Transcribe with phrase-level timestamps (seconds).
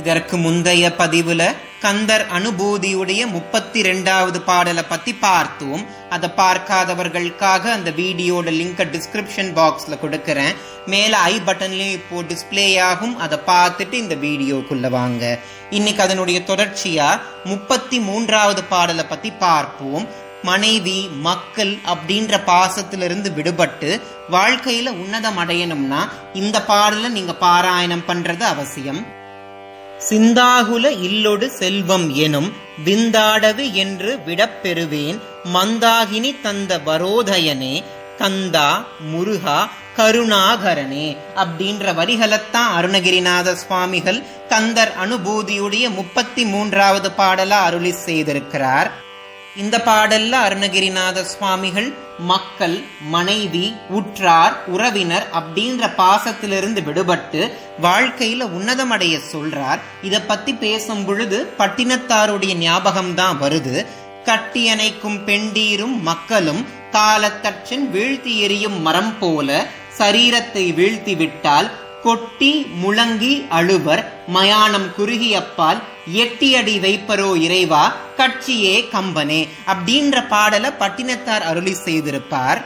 [0.00, 1.42] இதற்கு முந்தைய பதிவுல
[1.84, 5.82] கந்தர் அனுபூதியுடைய முப்பத்தி ரெண்டாவது பாடலை பத்தி பார்த்தோம்.
[6.10, 10.54] அதை பார்க்காதவர்களுக்காக அந்த வீடியோட லிங்க் டிஸ்கிரிப்ஷன் பாக்ஸ்ல கொடுக்கறேன்.
[10.86, 13.18] மேல ஐ பட்டன்லயும் இப்போ டிஸ்பிளே ஆகும்.
[13.18, 15.38] அதை பார்த்துட்டு இந்த வீடியோக்குள்ள வாங்க.
[15.70, 20.06] இன்னைக்கு அதனுடைய தொடர்ச்சியா முப்பத்தி மூன்றாவது பாடலை பத்தி பார்ப்போம்.
[20.42, 24.00] மனைவி மக்கள் அப்படின்ற பாசத்திலிருந்து விடுபட்டு
[24.30, 26.00] வாழ்க்கையில உன்னதம் அடையணும்னா
[26.32, 29.15] இந்த பாடலை நீங்க பாராயணம் பண்றது அவசியம்.
[30.00, 32.52] சிந்தாகுல இல்லொடு செல்வம் எனும்
[32.84, 35.18] விந்தாடவு என்று விடப்பெறுவேன்
[35.54, 37.84] மந்தாகினி தந்த வரோதயனே
[38.18, 48.90] கந்தா முருகா கருணாகரனே அப்படின்ற வரிகளைத்தான் அருணகிரிநாத சுவாமிகள் கந்தர் அனுபூதியுடைய முப்பத்தி மூன்றாவது பாடலா அருளி செய்திருக்கிறார்.
[49.56, 51.88] இந்த பாடல்ல அருணகிரிநாத சுவாமிகள்
[52.30, 52.74] மக்கள்
[53.14, 57.40] மனைவி உற்றார் உறவினர் அப்படின்ற பாசத்திலிருந்து விடுபட்டு
[57.82, 59.80] வாழ்க்கையில உன்னதமடைய சொல்றார்.
[60.02, 63.76] இத பத்தி பேசும் பொழுது பட்டினத்தாருடைய ஞாபகம் தான் வருது.
[64.24, 66.62] கட்டியணைக்கும் பெண்டீரும் மக்களும்
[66.92, 69.66] காலத்தற்றின் வீழ்த்தி எறியும் மரம் போல
[69.98, 71.68] சரீரத்தை வீழ்த்தி விட்டால்
[72.02, 75.80] கொட்டி முழங்கி அழுவர் மயானம் குறுகியப்பால்
[76.12, 82.64] எட்டி அடி வைப்பரோ இறைவா கட்சியே கம்பனே அப்படின்ற பாடலை பட்டினத்தார் அருளி செய்திருப்பார்.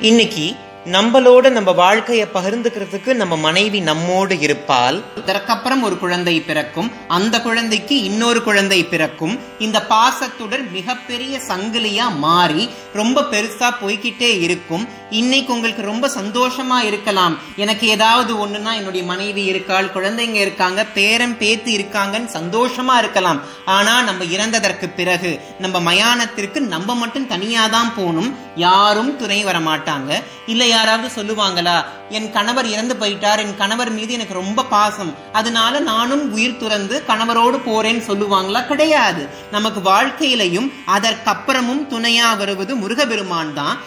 [0.00, 6.92] இன்னைக்கு நம்மளோட நம்ம வாழ்க்கையை பகிர்ந்துக்கிறதுக்கு நம்ம மனைவி நம்மோடு இருப்பால் இதற்கப்புறம் ஒரு குழந்தை பிறக்கும்.
[7.08, 9.38] அந்த குழந்தைக்கு இன்னொரு குழந்தை பிறக்கும்.
[9.58, 14.88] இந்த பாசத்துடன் மிகப்பெரிய சங்கிலியா மாறி ரொம்ப பெருசா போய்கிட்டே இருக்கும்.
[15.10, 17.38] இன்னைக்கு உங்களுக்கு ரொம்ப சந்தோஷமா இருக்கலாம்.
[17.56, 23.40] எனக்கு ஏதாவது ஒண்ணுன்னா என்னுடைய மனைவி இருக்காள் குழந்தைங்க இருக்காங்க பேரன் பேத்து இருக்காங்கன்னு சந்தோஷமா இருக்கலாம்.
[23.64, 28.38] ஆனா நம்ம இறந்ததற்கு பிறகு நம்ம மயானத்திற்கு நம்ம மட்டும் தனியா தான் போகணும்.
[28.56, 30.22] யாரும் துணை வர மாட்டாங்க
[30.70, 36.56] யாராவது சொல்லுவாங்களா என் கணவர் இறந்து போயிட்டார் என் கணவர் மீது எனக்கு ரொம்ப பாசம் அதனால நானும் உயிர்
[36.56, 38.66] துறந்து கணவரோடு போறேன்னு சொல்லுவாங்களா?
[38.66, 39.28] கிடையாது.
[39.50, 43.78] நமக்கு வாழ்க்கையிலையும் அதற்கப்புறமும் துணையா வருவது முருகபெருமான் தான்.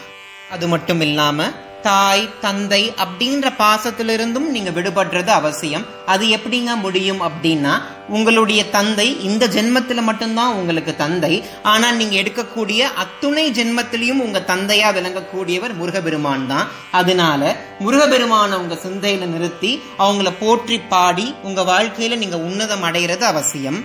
[0.52, 1.52] அது மட்டும் இல்லாம
[1.88, 5.86] தாய் தந்தை அப்படின்ற பாசத்திலிருந்தும் நீங்க விடுபடுறது அவசியம்.
[6.06, 7.74] அது எப்படிங்க முடியும் அப்படின்னா
[8.10, 11.34] உங்களுடைய தந்தை இந்த ஜென்மத்துல மட்டும்தான் உங்களுக்கு தந்தை.
[11.64, 16.70] ஆனா நீங்க எடுக்கக்கூடிய அத்துணை ஜென்மத்திலையும் உங்க தந்தையா விளங்கக்கூடியவர் முருகபெருமான் தான்.
[16.92, 17.42] அதனால
[17.80, 23.82] முருகபெருமான உங்க சிந்தையில நிறுத்தி அவங்கள போற்றி பாடி உங்க வாழ்க்கையில நீங்க உன்னதம் அடைகிறது அவசியம்.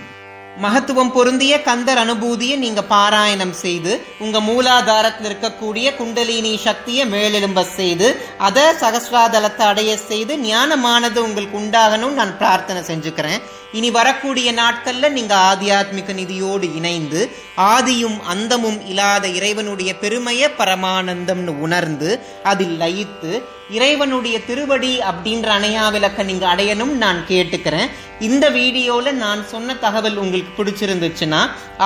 [0.57, 8.63] மகத்துவம் பொருந்திய கந்தர் அனுபூதியை நீங்க பாராயணம் செய்து உங்க மூலாதாரத்தில் இருக்கக்கூடிய குண்டலினி சக்தியை மேலெழும்ப செய்து அதை
[8.81, 13.39] சகசிராதலத்தை அடைய செய்து ஞானமானது உங்களுக்கு உண்டாகணும் நான் பிரார்த்தனை செஞ்சுக்கிறேன்.
[13.71, 22.77] இனி வரக்கூடிய நாட்கள்ல நீங்க ஆத்தியாத்மிக நிதியோடு இணைந்து ஆதியும் அந்தமும் இல்லாத இறைவனுடைய பெருமைய பரமானந்தம்னு உணர்ந்து அதில்
[22.79, 27.89] லயித்து இறைவனுடைய திருவடி அப்படின்ற அணையா விளக்க நீங்க அடையணும் நான் கேட்டுக்கிறேன்.
[28.27, 31.39] இந்த வீடியோல நான் சொன்ன தகவல் உங்களுக்கு பிடிச்சிருந்துச்சுன்னா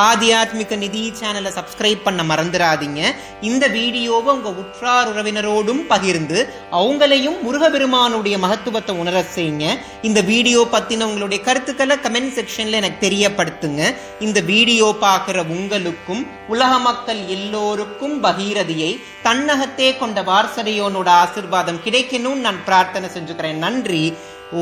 [0.06, 3.02] ஆத்தியாத்மிக நிதி சேனலை சப்ஸ்கிரைப் பண்ண மறந்துடாதீங்க.
[3.50, 6.40] இந்த வீடியோவை உங்க உற்றார் உறவினரோடும் பகிர்ந்து
[6.80, 9.68] அவங்களையும் முருகபெருமானுடைய மகத்துவத்தை உணர செய்யுங்க.
[10.10, 13.94] இந்த வீடியோ பத்தின உங்களுடைய கருத்துக்களை கமெண்ட் செக்ஷன்ல எனக்கு தெரியப்படுத்துங்க.
[14.28, 18.92] இந்த வீடியோ பார்க்குற உங்களுக்கும் உலக மக்கள் எல்லோருக்கும் பகீரதியை
[19.30, 23.64] தன்னகத்தே கொண்ட வாரசடையோனோட ஆசிர்வாதம் கிடைக்கணும்னு நான் பிரார்த்தனை செஞ்சுக்கிறேன்.
[23.68, 24.06] நன்றி.
[24.54, 24.62] ஓ